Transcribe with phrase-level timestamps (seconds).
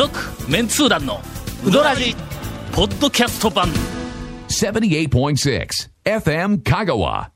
[0.00, 0.18] 続
[0.50, 1.20] メンツー団の
[1.62, 2.16] ウドラジ
[2.72, 3.68] ポッドキャスト版。
[4.48, 5.68] 78.6
[6.06, 7.28] FM Kagawa.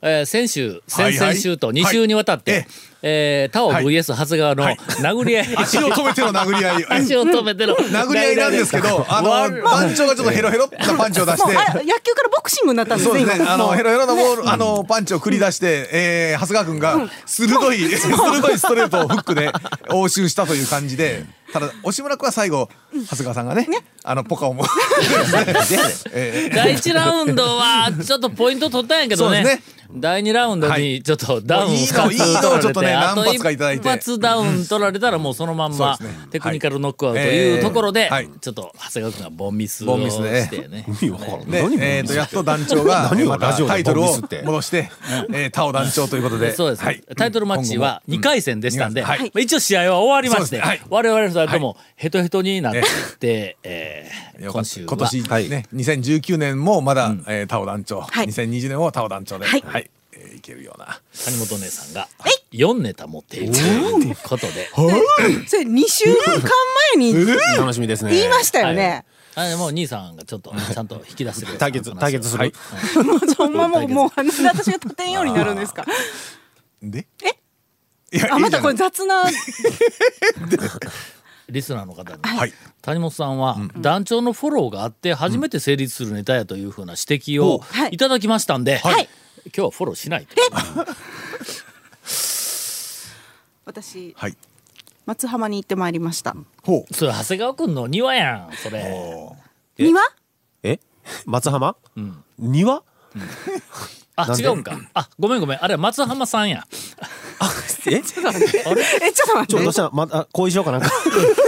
[0.00, 2.66] えー先週先々週と2週にわたって、はい
[3.08, 4.76] えータオ VS 長谷川のはい。
[4.76, 6.86] 殴り合い、足を止めての殴り合い。
[6.90, 7.76] 足を止めての。
[7.76, 19.52] 殴り合いなんですけど、あの、番長がちょっとヘロヘロなパンチを出して、あ野球からボクシングになったんですねそうですね、あの、ヘロヘロなボール、あの、パンチを繰り出して、えー、長谷川君が、鋭い、鋭いストレートをフックで
[19.90, 22.68] 応酬したという感じで、ただ、押村君は最後、
[23.04, 23.66] 長谷川さんがね、
[24.04, 24.64] あの、ポカをも、
[26.12, 29.44] えー第1ラウンドはちょっとポイント取ったんやけどね。
[29.44, 29.62] ね。
[29.92, 35.98] 第2ラウンドにちょっとダウン2つ取られちょっとねてあと何発ダウン取られたらもうそのまんま
[36.30, 40.84] テクニカルノックアウトというところではいちょっと長谷川君がボンミスをボンミスでしてね。
[40.86, 43.10] で、えー、とやっと団長が
[43.68, 44.06] タイトルを
[44.44, 44.90] 戻して、
[45.32, 46.52] えー、タオ団長ということで。
[46.52, 47.02] そうです、はい。
[47.16, 49.06] タイトルマッチは2回戦でしたんで、うん。
[49.06, 49.20] はい。
[49.20, 50.80] まあ一応試合は終わりまして、はい。
[50.88, 54.86] 我々二人ともヘトヘトになっていって、えー今週は。
[54.88, 55.48] 今年ね、はい。
[55.48, 58.26] 2019年もまだ、えータオ団長、はい。
[58.26, 59.60] 2020年もタオ団長で、はい。
[59.66, 59.90] はい。
[60.12, 61.00] えーいけるような。
[61.24, 62.08] 谷本姉さんが
[62.52, 64.68] 4ネタ持っているということで、
[65.48, 66.40] それ2週間
[66.96, 67.26] 前に
[67.58, 68.12] 楽しみですね。
[68.12, 72.52] 言いましたよね、あもう兄さんがちょっとちゃんと引き出してくれた対決対決する。
[73.04, 73.18] もう。
[73.34, 75.84] ほんまもうもう私が立てんようになるんですか？
[76.82, 77.06] で？
[77.24, 79.24] えいやあまたこれ雑な
[81.48, 82.52] リスナーの方に、はい。
[82.82, 87.90] 谷本さんは団長のフォローがあって初めて成立するネタやというふうな指摘をはい。
[87.92, 89.08] いただきましたんで、はい。
[89.46, 90.34] 今日はフォローしないと。
[93.64, 94.36] 私はい。
[95.06, 96.34] 松浜に行ってまいりました。
[96.64, 96.94] ほう。
[96.94, 98.92] それ長谷川君の庭やんそれ。
[99.78, 100.00] 庭？
[100.64, 100.80] え？
[101.26, 101.76] 松浜？
[102.38, 102.82] 庭？
[104.16, 104.42] あなんで？
[104.42, 104.76] 違うんか。
[104.94, 105.64] あごめんごめん。
[105.64, 106.66] あれは松浜さんや。
[107.86, 107.96] え？
[107.98, 108.58] えちょっと待って。
[109.12, 110.90] ちょどうしたまた後遺症かなんか。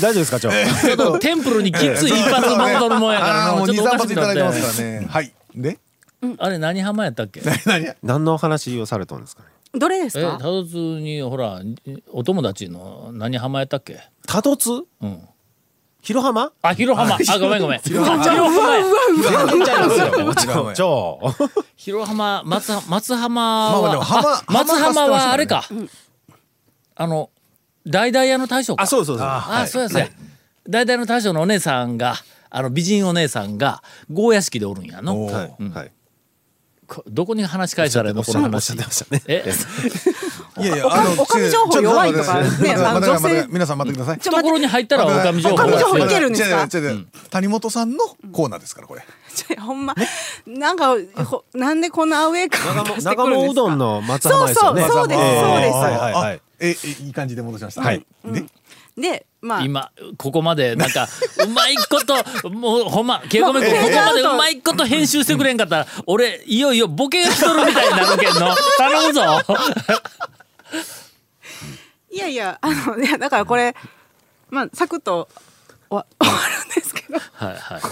[0.00, 0.50] 大丈夫ですかちょ。
[0.50, 4.72] ちょっとテンプルにきつい一発戻るもんやからもうのちょっとお23発いただいてかしくなって。
[4.72, 5.06] ますからね。
[5.08, 5.32] はい。
[5.54, 5.78] で？
[6.38, 7.42] あれ何浜やったっけ？
[8.02, 8.24] 何？
[8.24, 9.48] の話をされたんですかね？
[9.74, 10.36] どれですか？
[10.38, 11.60] えたどつにほら
[12.12, 14.00] お友達の何浜やったっけ？
[14.26, 14.70] 多度津？
[15.00, 15.20] うん。
[16.00, 16.50] 広浜？
[16.62, 17.14] あ広浜。
[17.14, 17.80] あごめんごめん。
[17.80, 18.22] 広浜。
[21.76, 23.70] 広浜松浜松浜
[24.48, 25.64] 松浜浜はあれか。
[26.94, 27.30] あの
[27.86, 28.82] 大々屋の大将か。
[28.82, 29.26] あそうそうそう。
[29.26, 30.08] あそうやそうや。
[30.68, 32.14] 大々屋の大将のお姉さんが
[32.50, 35.26] あの美人お姉さんが郷屋敷でおるんやの。
[35.26, 35.92] はいはい。
[36.86, 38.22] こどこに話し返したらいいの？
[38.22, 39.22] このおっ話しゃってましたね。
[39.26, 39.44] え？
[40.60, 43.46] いやいやおかおかみ情報弱いとかねちょっ待ってあの待って待って女性。
[43.50, 44.18] 皆さん待ってください。
[44.18, 44.48] ちょ待って。
[44.50, 46.08] 懐に入ったらおかみ情報おかみ情報がい。
[46.08, 46.68] けるんですか？
[47.30, 47.98] 谷本さんの
[48.32, 49.02] コーナーですからこれ。
[49.58, 49.94] ほんま
[50.46, 50.94] なんか
[51.24, 53.48] ほなんでこんなアウェー感長出しても長くるんですか？
[53.48, 54.82] もうどんの松浜ですよね。
[54.82, 55.74] そうそうそうですえーそうです。
[55.74, 56.40] はいはいはいあ。
[56.62, 57.82] ええいい感じで戻しました。
[57.82, 58.06] はい。
[58.24, 58.44] で
[58.96, 59.62] でまあ。
[59.62, 61.08] 今ここまでなんか
[61.44, 62.14] うまいこと
[62.50, 68.54] もうほんまケイコメ君まあここまでうまいこと編集してくれんかったら俺いよいよボケが来とるみたいになるけんの。
[68.78, 69.22] 頼むぞ。
[72.12, 73.74] いやいやあのいやだからこれ
[74.50, 75.28] まあサクッと
[75.90, 77.18] 終わ終わるんですけど。
[77.18, 77.82] はいはい。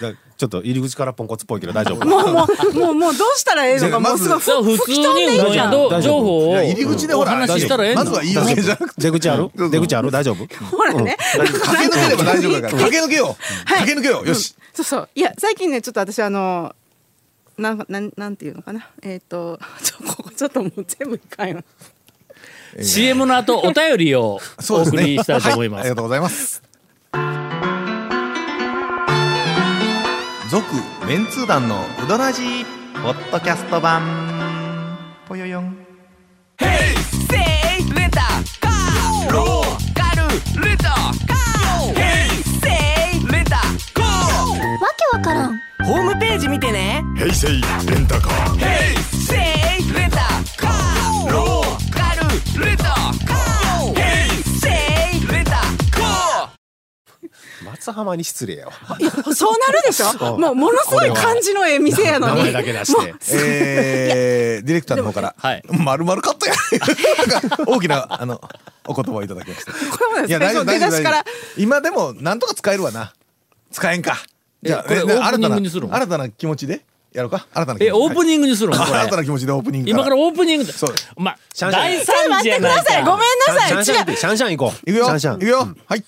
[0.00, 2.06] だ ちょっと入り口からポンコツっぽいけど大丈夫。
[2.06, 3.98] もうもうもうもうどうしたらええのか？
[3.98, 5.70] もうすごい普通にんじゃん。
[5.72, 8.04] ど情報を入り口でほらお話ししたらええの？
[8.04, 9.50] まずは言い訳じゃなくて出口ある？
[9.70, 10.10] 出口ある？
[10.12, 10.46] 大丈夫？
[10.64, 11.54] ほらね、駆け
[11.88, 12.82] 抜ければ大丈夫だから。
[12.84, 13.66] 駆け抜けよう。
[13.66, 14.28] 駆け抜けよう。
[14.28, 14.54] よし。
[14.72, 15.08] そうそう。
[15.16, 16.72] いや最近ねちょっと私あの
[17.58, 18.88] なんかなんなんていうのかな？
[19.02, 21.64] えっ、とちょここちょっともう全部いかんよ
[22.80, 24.38] CM の後お便りを
[24.70, 25.80] お送りしたいと思います。
[25.80, 26.62] はありがとうございます
[30.50, 30.64] 続
[31.06, 32.64] メンツー団のウドラジー
[33.02, 34.96] ポッドキャスト版。
[35.28, 35.66] ぽよよん。
[35.66, 37.47] わ
[57.98, 58.72] 浜に失礼やわ。
[59.34, 60.38] そうなるでしょ？
[60.38, 62.36] もうものすごい感じのええ店やのに。
[62.36, 63.14] 名前だけ出して。
[63.32, 65.62] えー、ディレクターの方から、はい。
[65.68, 66.54] まるまるカットや
[67.66, 68.40] 大きなあの
[68.86, 69.78] お言葉をいただきましたこ
[70.14, 71.24] れもね最初出だしから。
[71.56, 73.12] 今でもなんとか使えるわな。
[73.70, 74.16] 使えんか。
[74.62, 75.94] じゃあこれオープニングにするの？
[75.94, 76.80] 新たな新たな気持ちで？
[77.12, 77.46] やろうか？
[77.52, 78.76] 新たな気持ちえオープニングにするの？
[78.76, 78.92] こはい。
[78.92, 80.72] 新たれな気持ちでオープニング今からオープニングで。
[80.72, 80.94] そう。
[81.16, 81.82] まあシャンシャン。
[81.82, 83.04] 大ちょっと惨待ってください。
[83.04, 83.20] ごめん
[83.56, 83.76] なさい。
[83.76, 84.90] 違うシャンシャン行ってシャンシャン行こう。
[84.90, 85.04] いくよ。
[85.06, 85.36] シャンシャン。
[85.36, 85.68] いくよ。
[85.86, 86.04] はい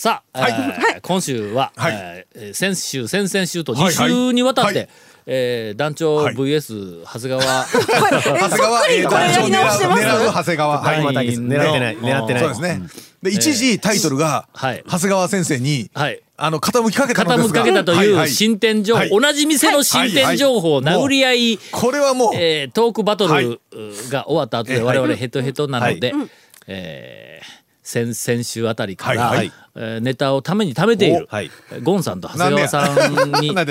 [0.00, 0.52] さあ、はい。
[0.52, 1.92] えー今週は、はい。
[2.34, 4.10] えー先週先々週と2はいはい。
[4.10, 4.88] 週にわたって、はい。
[5.26, 6.34] えー団長はい。
[6.34, 10.02] VS 長谷川、 長谷川えーこれやり直してます？
[10.02, 10.80] 狙う長谷川。
[10.80, 11.04] はい。
[11.04, 11.14] はい。
[11.14, 12.42] 対決狙ってない狙ってない。
[12.42, 12.80] そうですね。
[13.22, 14.82] で一時タイトルがはい。
[14.90, 16.22] 長谷川先生にはい。
[16.38, 17.60] あの傾きかけたのですが。
[17.62, 18.06] 傾きかけたとはい。
[18.06, 18.24] い。
[18.24, 19.10] う新店情報、はい。
[19.10, 20.84] 同じ店の新店情報、はい。
[20.86, 20.94] はい。
[20.96, 23.44] 殴り合い、これはもうえートークバトはい。
[23.44, 23.60] ル
[24.08, 26.26] が終わった後でえー我々ヘトヘトなので、は
[26.68, 29.52] えー先先週あたりから、はいはい。
[29.76, 31.50] えーネタをために貯めている、おはい。
[31.82, 33.66] ゴンさんと長谷川さんになん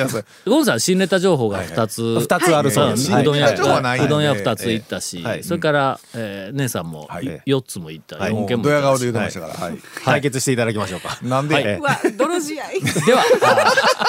[0.45, 4.05] ゴンさん新ネタ情報が2つ、二つあるそうですうんうどん屋新ネタ情報はないんで。
[4.07, 5.43] うどん屋2つ行ったし、はい。
[5.43, 7.41] それから、えー姉さんもはい。
[7.45, 8.31] 4つも行った、はい。
[8.31, 8.71] 4も件も行ったし。
[8.71, 9.53] うドヤ顔で言ってましたから。
[9.67, 9.77] はい。
[10.03, 11.17] 対決していただきましょうか。
[11.21, 11.65] なんで、はい。
[11.75, 12.65] うわ泥試合。
[13.05, 13.23] では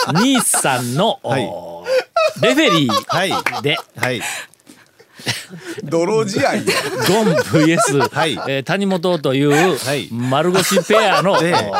[0.07, 1.21] あー兄さんの、
[2.41, 3.31] レフェリはい。
[3.31, 4.23] ーで、はい
[5.85, 6.53] 泥試合。
[6.53, 8.33] ゴン VS、はい。
[8.49, 10.09] えー谷本というはい。
[10.13, 11.37] 丸腰ペアの、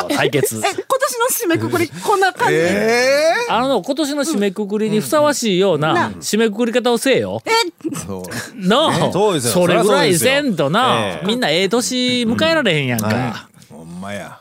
[0.09, 0.57] 対決。
[0.57, 0.75] え今年
[1.19, 2.55] の締めくくりこんな感じ。
[2.55, 3.33] でえ。
[3.49, 7.41] あの今年の締めくくりにふさわしいような締めくくり方をせえよ。
[7.83, 8.67] ー、そう。
[8.67, 9.53] の、そうですよ。
[9.53, 11.25] それぐらいせんとな、ええ。
[11.27, 13.49] みんなええ年迎えられへんやんか。
[13.69, 14.39] ほんまや。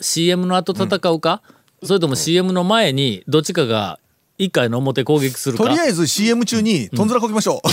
[0.00, 1.42] CM の後戦うか、
[1.82, 3.98] それとも CM の前にどっちかが
[4.42, 5.64] 一回の表攻撃するか。
[5.64, 7.68] とりあえず CM 中にとんずらこきましょう、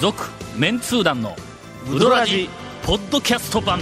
[0.00, 0.24] 続
[0.56, 1.36] メンツー団の
[1.88, 2.48] ウドラジ
[2.84, 3.78] ポッドキャスト版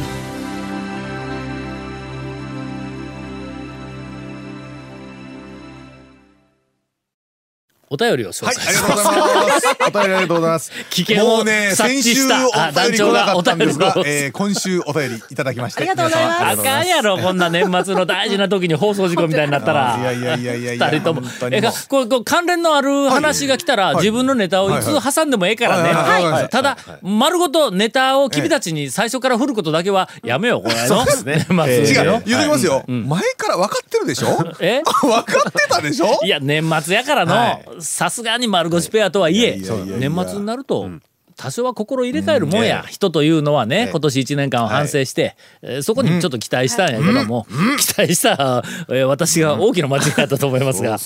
[7.94, 9.68] お便りを紹はい、介ありがとうございます。
[9.86, 10.72] お便りありがとうございます。
[10.90, 15.80] 危険をもうね、察先週知したあお便り来なかったんですが団長がお便りを、えー今週お便りいただきまして。
[15.80, 32.84] ありがとうございますあかんやろこんな年末の大事な時に放送事故みたいになったらいやいやいやいやいや二人ともえかこれこう関連のある話が来たら、はい自分のネタをいつ挟んでもええからね、はいはいただ、丸ごとネタを君たちに最初から振ることだけはやめようこれのそうですね違う、よ言うときますよ。
[32.86, 34.26] 前から分かってるでしょ
[34.60, 39.56] え分かってたでしょいや年末やからはのさすがに丸腰ペアとはいえ
[39.98, 40.88] 年末になると、
[41.36, 47.46] 多少は心入れ替えるもんや、人というのはね、今年1年間を反省して、えーそこにちょっと期待したんやけども、
[47.78, 50.98] 期待した、えー私が大きな間違いだったと思いますが。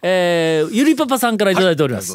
[0.00, 2.12] えーゆりパパさんからいただいております。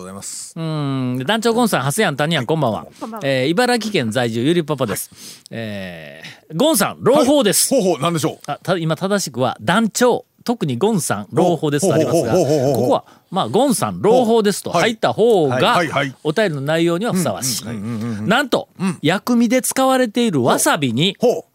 [0.55, 1.23] うん。
[1.25, 2.87] 団長ゴンさん、ハセヤン、タニヤン、こんばんは。
[3.23, 5.09] えー茨城県在住、ゆりパパです。
[5.51, 7.69] えーゴンさん、朗報です。
[7.73, 8.51] ほうほう、なんでしょう。
[8.51, 15.79] あた今正しくは団長特にゴンさん朗報ですとありますがここはまあゴンさん朗報ですとはい入った方が
[16.23, 17.65] お便りの内容にはふさわしい。
[17.65, 18.69] なんと
[19.01, 21.45] 薬味で使われているわさびにほ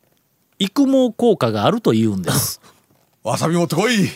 [0.58, 2.60] 育毛効果があるというんです。
[3.24, 3.28] う。
[3.28, 4.08] わさび持ってこい。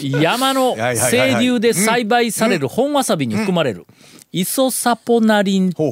[0.20, 0.76] 山の
[1.10, 3.86] 清流で栽培される本わさびに含まれる
[4.32, 5.82] イソサポナリンと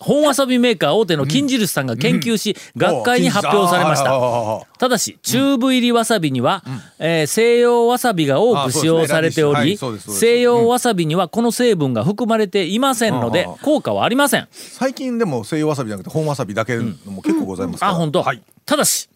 [0.00, 4.66] 本わさびメーカー大手の金印さんが研究し学会に発表されました。
[4.78, 6.62] ただしチューブ入りわさびには、
[6.98, 14.48] えー西洋わさびが多く使用されており、西洋わさびにはこの成分が含まれていませんので効果はありません。
[14.52, 17.92] 最近でも西洋わさびじゃなくて本わさびだけのも結構ございますから。
[17.92, 18.42] あ本当、はい。
[18.64, 19.08] ただし、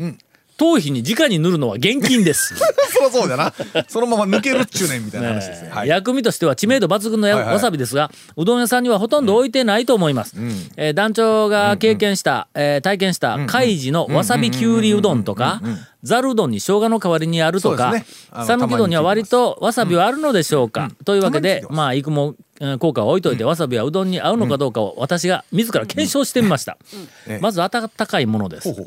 [0.63, 2.55] 頭皮に直に塗るのは厳禁です。
[2.55, 3.53] そりゃそうじゃな。
[3.89, 5.71] そのまま抜けるっちゅうねんみたいな話ですね。
[5.71, 5.89] はい。
[5.89, 10.37] 薬味としては知名度抜群のわさびですが、うどん屋さんにはほとんど置いてないと思います。
[10.77, 15.61] えー団長が経験した、えー体験した海事のわさびきゅうりうどんとか、
[16.05, 17.95] ざるうどんに生姜の代わりにあるとか
[18.33, 26.79] 讃岐うどんには割とわさびはあるのでしょうか、というわけでたまあ育毛えー効果を置いといて、わさびはうどんに合うのかどうかを私が自ら検証してみました、
[27.27, 28.69] ええまず温かいものです。
[28.69, 28.87] ほうほう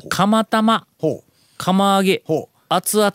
[0.98, 1.22] ほう
[1.56, 2.56] 釜揚げほう。
[2.68, 3.12] 熱々、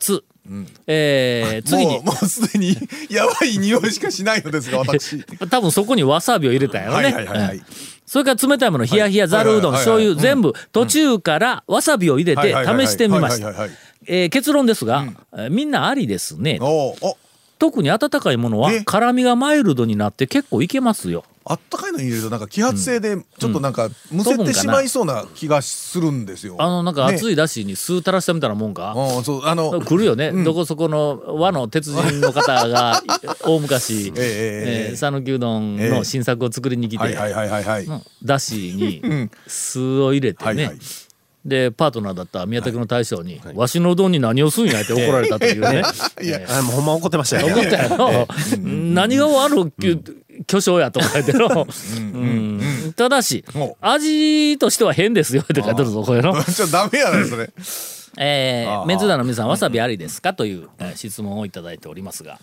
[0.87, 1.63] えーう。
[1.67, 1.93] 次に。
[1.93, 2.75] もうもうすでに
[3.09, 5.23] やばい匂いしかしないのですが私。
[5.49, 7.03] 多分そこにわさびを入れたんやろね。
[7.05, 7.57] はいはいはいはい。
[7.57, 7.65] うん。
[8.05, 9.85] それから冷たいもの、冷や冷や、ざるうどん、はい。
[9.87, 10.15] はいはいはい。
[10.15, 13.47] 醤油、全部、途中からわさびを入れて試してみました。
[13.47, 13.77] はいはいはいはい。
[14.07, 16.57] えー結論ですが、えーみんなありですね。
[16.61, 17.17] おーお。
[17.59, 18.81] 特に温かいものはえ？
[18.81, 21.23] 辛みがマイルドになって結構いけますよ。
[21.43, 26.55] あったかいのに入れるとなんか揮発性でちょっとなんかむせてしまいそうな気がするんですよ。
[26.59, 27.33] あの、なんか熱い。
[27.33, 28.93] いだしに酢垂らしたみたいなもんか。
[28.95, 29.45] うんそう。
[29.45, 33.01] あの来るよね、どこそこの和の鉄人の方が
[33.43, 34.23] 大昔、えええ
[34.87, 34.95] えええ。
[34.95, 37.85] 讃岐うどんの新作を作りに来て、はいはいはいはいはい。
[37.85, 40.79] うんだしに酢を入れてね、はいはい。
[41.43, 45.83] でパートナーだった宮武の大将に、わしのうどんに何をすんやって怒られたというね、
[46.21, 46.27] い。
[46.27, 47.47] やあもうほんま怒ってましたよ。
[47.47, 48.27] 怒ったやろ、
[48.59, 49.99] 何が悪い、
[50.47, 53.77] 巨匠やと書いてる うんただしお。
[53.81, 55.43] 味としては変ですよ。
[55.43, 56.33] って書いてるぞこれの。
[56.43, 57.49] ちょっとダメやないそれ
[58.17, 60.33] えー、メンツー団の皆さんわさびありですか？
[60.33, 62.39] という、えー質問をいただいておりますが。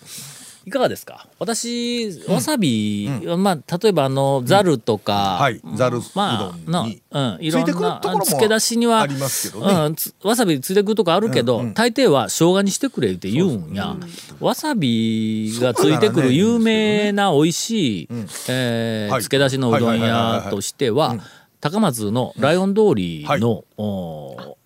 [0.66, 1.26] いかがですか？
[1.38, 3.08] 私わさび、
[3.38, 5.62] まあ例えばあのざるとか、はい。
[5.76, 9.72] ざるうまあなどんにうん、いろんなところも漬け出しにはありますけどね。
[9.86, 13.96] うん、つわさびついてくるとこあるけど、大抵は生姜にしてくれって言うんや、
[14.40, 18.08] わさびがついてくる有名な美味しい、
[18.50, 19.22] えーはい。
[19.22, 21.16] 漬け出しのうどん屋としては
[21.60, 24.57] 高松のライオン通りの、お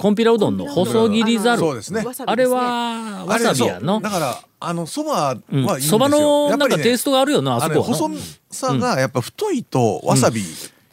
[0.00, 1.58] コンピラうどんの細切りざる。
[1.58, 2.02] そうですね。
[2.24, 4.00] あれはわさびやの。
[4.00, 5.90] だからあのそばはいいんですよ。
[5.90, 7.82] そば、のなんかテイストトがあるよなああそこ。
[7.82, 8.10] 細
[8.50, 10.42] さがやっぱ太いとわさび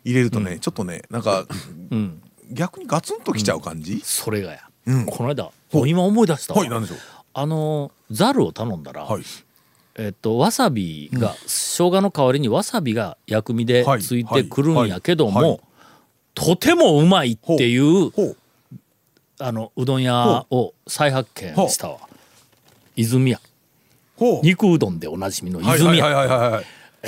[0.04, 1.46] 入れるとねちょっとねなんか
[1.92, 2.22] うん。
[2.52, 4.02] 逆にガツンときちゃう感じ？
[4.04, 5.06] それがや、うん。
[5.06, 5.52] この間
[5.86, 6.60] 今思い出したわ。
[6.62, 6.98] はいなんでしょう？
[7.34, 9.24] あのざるを頼んだら、はい。
[9.96, 14.02] えっとわさびが、生姜の代わりにわさびが薬味ではい。
[14.02, 15.50] ついてくるんやけども、はい。
[15.50, 15.60] はい。
[16.36, 18.12] とてもうまいっていう。
[18.12, 18.38] ほう
[19.40, 21.98] あのうどん屋を再発見したわ。
[22.96, 23.40] 泉屋。
[24.42, 26.64] 肉うどんでおなじみのはい泉屋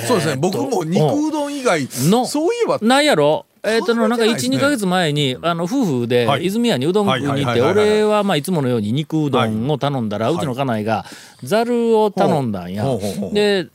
[0.06, 0.36] そうですね。
[0.36, 2.78] 僕も肉うどん以外のそういえば。
[2.80, 4.56] なんやろえっ、となんか考えてないですね。
[4.56, 6.46] 12か月前にあの夫婦ではい。
[6.46, 11.04] 泉屋にうどん食いに行って俺はまあいつものように肉うどんを頼んだらうちの家内が
[11.42, 12.84] ざるを頼んだんや。
[13.32, 13.68] で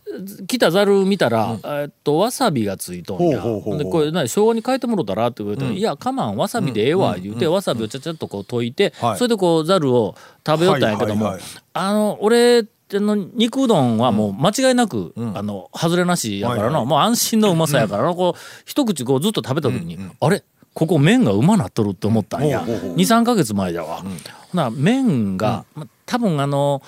[0.48, 3.38] 来たざる見たらえっとわさびがついとんや。
[3.78, 9.18] でこれ何生姜に変えてもろたらって言われて「いやかまんわさびでええわ」言うてわさびをちゃちゃっとこう溶いてはい。
[9.18, 10.16] それでこうざるを
[10.46, 11.38] 食べよったんやけども
[11.74, 16.86] あの俺あの肉うどんはもう間違いなく、あの外れなしやからの、はいはい。
[16.86, 20.44] もう安心のうまさやからの、こう一口こうずっと食べた時に、あれ？
[20.74, 22.60] ここ麺がうまなっとるって思ったんや。
[22.60, 24.08] ほうほうほう23か月前だわ、ほ
[24.58, 26.84] な麺が、ま多分あの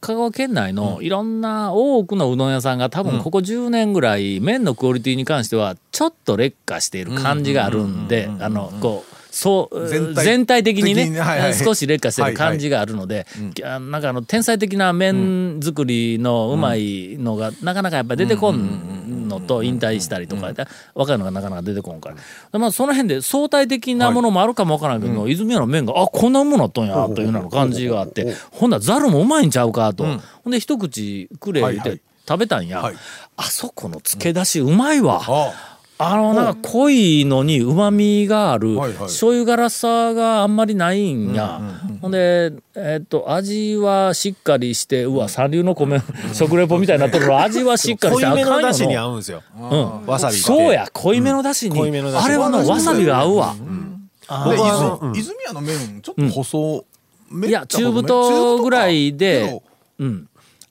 [0.00, 11.20] 香川県内のいろんな多くのうどん屋さんが多分ここ10年ぐらい麺のクオリティに関してはちょっと劣化している感じがあるんであのこうそう全体的にね。
[11.20, 11.54] はいはい。
[11.54, 13.26] 少し劣化してる感じがあるので、
[13.64, 30.04] あなんかあの天才的な麺作りのうまいのがなかなかやっぱり出てこんのと引退したりとかで若いのがなかなか出てこんから、まあ、その辺で相対的なものもあるかもわからんけど、泉屋の麺があこんなものなっとんやというような感じがあってほんならざるもうまいんちゃうかと、
[30.44, 32.00] ほんで一口くれ言うてはいはい。
[32.28, 32.96] 食べたんや、はい。
[33.36, 35.20] あそこの漬け出しうまいわ。
[35.26, 38.98] ああのなんか濃いのにうまみがある、はいはい。
[39.00, 41.60] 醤油辛さがあんまりないんや、
[42.00, 46.00] ほんで、えっと味はしっかりしてうわ三流の米
[46.32, 47.38] 食レポみたいになっとるの。
[47.38, 49.42] 味はしっかりして濃いめのだしにの合うんですよ。
[49.54, 50.06] うん。
[50.06, 52.24] わさびそうや濃いめのだしに、濃いめの出汁。
[52.24, 55.12] あれはのわさびが合うわ、僕はあのうん。
[55.12, 56.84] 泉泉屋の麺ちょっと細
[57.30, 59.62] めいや中太ぐらいで
[59.98, 60.26] うん。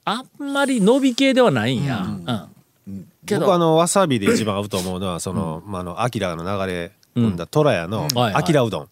[0.05, 2.48] あんまり伸び系ではないんや、うん
[3.29, 3.41] けど。
[3.41, 8.87] 僕あのわさびで一番合うと思うのは そのまああのアキラの流れ組んだ虎屋のアキラうどん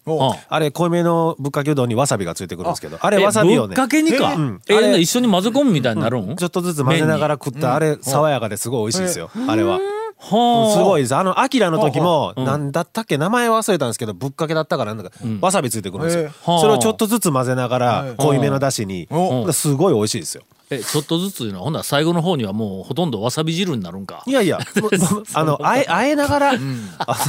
[0.48, 3.68] あれ濃いめのぶっかけうどんにわさびがついてくるんですけどあれえわさびをね。
[3.68, 4.60] ぶっかけにか、うん。
[4.68, 9.30] えあれ一緒に混ぜ込むみたいになるん、ちょっとずつ混ぜながら食ったあれ爽やかですごい美味しいですよ。
[9.48, 9.78] あれは。
[10.20, 10.76] はあ。
[10.76, 11.14] すごいです。
[11.14, 12.44] あのアキラの時もうん。
[12.44, 13.16] なんだったっけ？
[13.18, 16.30] 名前忘れたんですけどぶっかけだったからなんだかわさびついてくるんですよ。
[16.60, 18.14] それをちょっとずつ混ぜながらはい。
[18.16, 19.06] 濃いめのだしに。
[19.10, 21.58] おすごい美味しいですよえちょっとずついうの？
[21.58, 24.22] はほんなら最後の方にはもうほとんどわさび汁になるんか？
[24.26, 24.58] いやいや
[25.34, 26.56] あのあえあえながらあ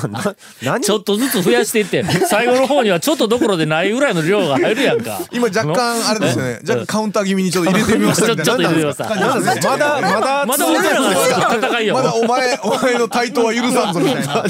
[0.07, 0.81] な何？
[0.81, 5.19] ちょっとずつ増やしていって最後の方にはちょっとどころでないぐらいの量が入るやんか。
[5.31, 6.59] 今若干あれですよね。
[6.67, 14.43] 若干カウンター気味にちょっと入れてみましたちょっと入れてみましたまだまだまだ俺らが戦いよまだお前お前の対等は許さんぞみたいな。
[14.43, 14.49] あ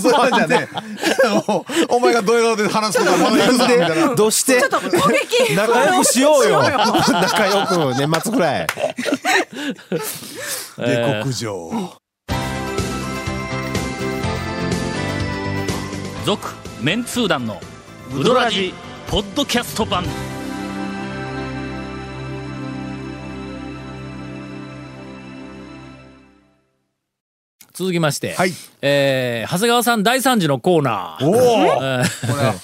[0.00, 0.68] そうなんじゃね
[1.48, 4.14] おお前がドヤ顔で話すとかまだ許さんみたいな。
[4.14, 4.60] どうして？
[5.56, 6.62] 仲良くしようよ。
[6.62, 8.66] 仲良く年末くらい。
[10.76, 11.96] 下克上。
[16.26, 17.60] 続メンツー団の
[18.14, 18.74] ウドラジ
[19.06, 20.04] ポッドキャスト版。
[27.72, 28.52] 続きまして、はい。
[28.82, 31.26] えー長谷川さん大惨事のコーナー。
[31.26, 32.62] おおこ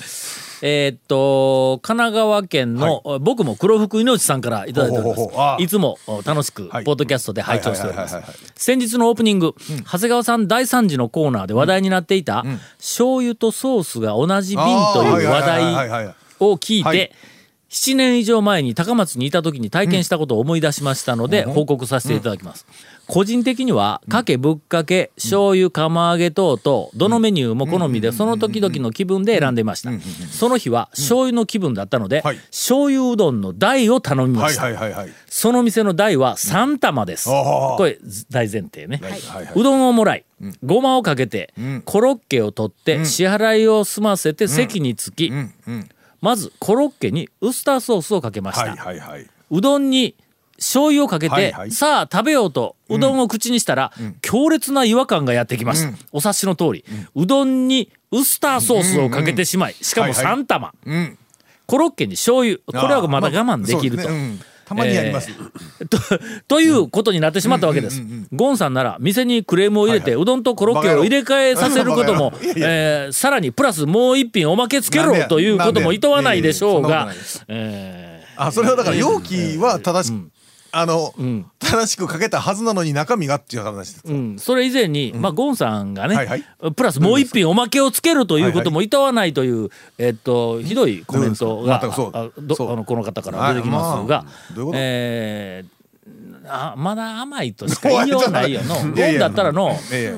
[0.62, 5.62] えーっと神奈川県の、僕も黒福命さんからいただいております。
[5.62, 6.84] いつもお楽しくはい。
[6.84, 8.14] ポッドキャストで拝聴しております。
[8.14, 8.52] はいはいはいはいはい。
[8.54, 9.54] 先日のオープニング、
[9.90, 12.44] 長谷川さん大惨事のコーナーで話題になっていた、
[12.78, 14.64] 醤油とソースが同じ瓶
[14.94, 16.96] という話題はいを聞いはい。
[16.96, 17.12] て
[17.70, 22.66] 7年以上前に高松にいた時に体験したことを思い出しましたので、報告させていただきます。
[23.10, 29.90] 個人的には、かけぶっかけ、醤油、釜揚げ等々、どのメニューも好みで、その時々の気分で選んでいました。
[30.30, 32.36] その日は醤油の気分だったので、はい。
[32.36, 34.62] 醤油うどんの大を頼みまはいした。
[34.62, 35.08] はいはいはい。
[35.26, 37.28] その店の大は3玉です。
[37.28, 37.98] これ
[38.30, 39.00] 大前提ね。
[39.02, 39.12] はい。
[39.12, 40.24] はいはうどんをもらい、
[40.64, 41.52] ごまをかけて、
[41.86, 45.32] コロッケを取って、支払いを済ませて席に着き、
[46.20, 48.70] まずコロッケにウスターソースをかけました。
[48.70, 49.26] はいはいはい。
[49.50, 50.14] うどんに
[50.60, 56.84] 醤油をかけて、さあ食べようとうどんを口にしたら、強烈な違和感がやってきます、お察しの通り、
[57.16, 60.36] うどんにウスターソースをかけてしまい、しかもはいはい。
[60.36, 61.18] 3玉、ん。
[61.66, 62.58] コロッケに醤油。
[62.66, 64.08] これはまだ我慢できると、
[64.66, 65.30] たまにやります、
[65.88, 65.98] と
[66.46, 68.02] ということになってしまったわけです。
[68.32, 77.08] ゴンさんなら店にクレームを入れて、うどんとコロッケを入れ替えさせることもえーさらにプラスもう一品おまけつけろということもいとわないでしょうが
[77.48, 80.30] えあそれはだから容器は正しく、
[80.72, 81.50] あの、ん。
[81.58, 86.44] 正しくかけたはずなのに中身がっていう話です、ーうん、それ以前に、まあ、ゴンさんがね、はいはい。
[86.74, 92.72] プラスもう一品おまけをつけるということもいとわないという、えっとひどいコメントが、どうですか全くそう。
[92.72, 95.80] あのこの方から出てきますが、はいまあどういうえー
[96.46, 98.74] あまだ甘いとしか言いようないよの。
[98.90, 100.16] ゴンだったらの、え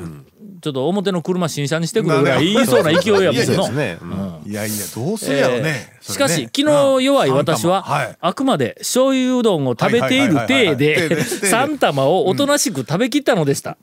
[0.62, 13.76] ちょっと表の車新車にしてくるぐらい言いそうな勢いやもんのいやいやどうするやろね、しかし昨日弱い私は、あくまで醤油うどんを食べている体で3玉をおとなしく食べきったのでした。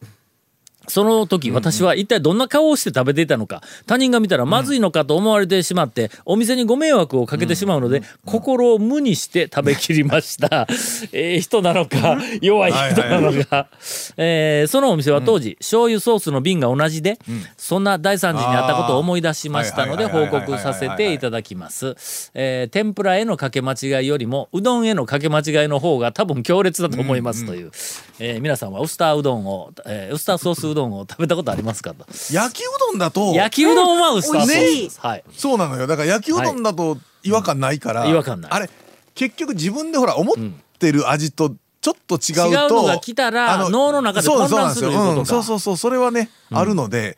[0.90, 10.68] その時私は一体どんな顔をして食べていたのか他人が見たらまずいのかと思われてしまってお店にご迷惑をかけてしまうので心を無にして食べきりました。
[11.14, 13.68] ええ人なのか弱い人なのか。
[14.18, 17.18] えーそのお店は当時醤油ソースの瓶が同じで
[17.58, 21.96] そんな大惨事にあったことを思い出しましたので報告させていただきます。
[22.34, 27.72] えー天ぷらへのかけ間違いよりもうどんへのかけ間違いの方が多分強烈だと思いますという、
[28.20, 32.06] えー皆さんはウスターうどんを、えーウスターソースうどんを食べたことありますかと。
[32.32, 35.88] 焼きうどんだと焼きうどんはウスターソースはい、そうなのよ。
[35.88, 38.52] だから焼きうどんだと違和感ないから、違和感ない。
[38.52, 38.70] あれ
[39.16, 40.36] 結局自分でほら思っ
[40.80, 45.06] てる味とちょっと違うと、違うのが来たら脳の中で混乱するいうことか。
[45.06, 47.18] そうなんそうそうそうそれはね、あるので。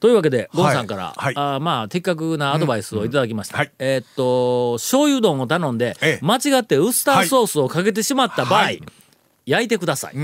[0.00, 1.34] というわけでゴンさんから、はい。
[1.34, 3.60] あーまあ的確なアドバイスをいただきました、うん。
[3.60, 3.72] はい。
[3.78, 6.24] えーっと醤油うどんを頼んで、ええ。
[6.24, 8.82] 間違ってウスターソースをかけてしまった場合、はい
[9.46, 10.14] 焼いてください。
[10.16, 10.18] え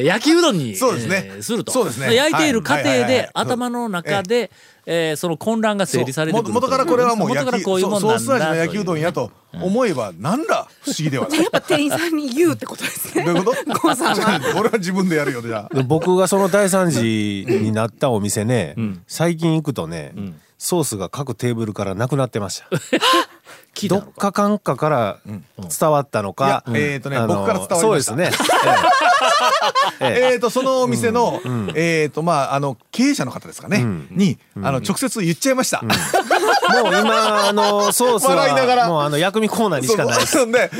[0.00, 1.22] ー焼きうどんにそうですね。
[1.34, 1.72] えーすると。
[1.72, 2.14] そうですね。
[2.14, 3.00] 焼いている過程ではい。
[3.00, 3.30] はいはいはい。
[3.34, 4.50] 頭の中で、
[4.86, 6.54] えーその混乱が整理されてくるそう。
[6.54, 8.18] 元からこれはもう元から焼きこういうもんなんだ。
[8.18, 10.68] そうソース味の焼きうどんやとと思えばなんだ？
[10.82, 11.38] 不思議ではない。
[11.40, 13.24] やっぱ店員さんに言うってことですね。
[13.24, 13.78] どういうこと？
[13.80, 14.40] ゴンさんは。
[14.58, 15.74] 俺は自分でやるよじゃあ。
[15.74, 17.00] で僕がその大惨事
[17.48, 18.74] になったお店ね、
[19.06, 20.12] 最近行くとね、
[20.58, 22.68] ソースが各テーブルからなくなってました。
[23.88, 27.80] どっかかんかから伝わったのか、いやえーとね僕から伝わりました。
[27.80, 28.30] そうですね。
[30.00, 30.32] ええ。
[30.32, 31.42] えー、とそのお店の、
[31.74, 35.82] えーとまああの経営者の方ですかね、にあの直接言っちゃいました。
[35.82, 35.92] もう
[36.98, 38.82] 今あのソース笑いながら。
[38.84, 40.50] はもうあの薬味コーナーにしかないです。
[40.50, 40.70] で、はい。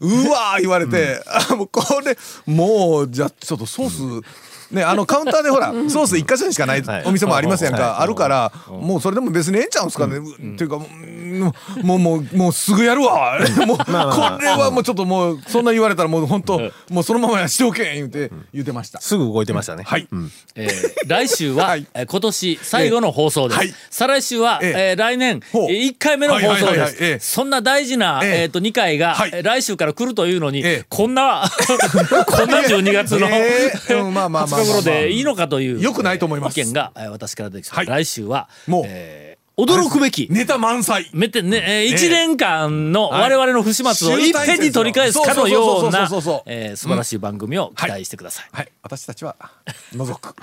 [0.00, 4.26] うわー言われて、 あもうこれもうじゃあちょっとソース
[4.70, 7.04] ねあのカウンターでほらソース一箇所にしかないはい。
[7.04, 8.02] お店もありますやんか、はい。
[8.02, 13.38] あるから、もうそれでも別にええんちゃうんすかね、っていうかもうもうもうもうすぐやるわ。
[13.66, 19.00] もうこれはもうちょっともうそんな言われたらもう本当もうそのままやしておけん言うて言うてました。
[19.00, 19.84] すぐ動いてましたね。
[19.84, 20.08] はい、
[20.54, 23.58] えー来週は、 今年最後の放送です。
[23.58, 23.74] はい。
[23.90, 25.70] 再来週は、え来年、ほう。
[25.70, 27.32] えー1回目の放送です。
[27.32, 30.84] そんな大事な、えと2回が、来週から来るというのに、ええ。
[30.88, 31.48] こんな、
[32.26, 36.60] こんな12月の、まあまあまあまあ20日頃でいいのかという、よくないと思います。
[36.60, 37.76] 意見が、えー私から出てきた。
[37.76, 37.86] はい。
[37.86, 40.28] 来週は、もうえー驚くべき。
[40.30, 41.08] ネタ満載。
[41.14, 43.22] めってね、えー、え1年間のはい。
[43.32, 46.00] 我々の不始末をいっぺんに取り返すかのような
[46.44, 48.48] えー素晴らしい番組を期待してください。
[48.52, 49.34] はい、私たちは
[49.96, 50.34] 覗く。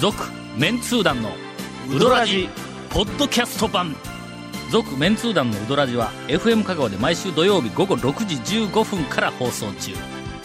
[0.00, 0.22] 続
[0.58, 1.30] メンツー団の
[1.90, 2.48] ウドラジ
[2.90, 3.96] ポッドキャスト版。
[4.70, 9.92] 続メンツー団のウドラジは FM 香川で毎週土曜日午後6時15分から放送中